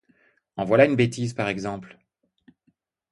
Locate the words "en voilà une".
0.57-0.95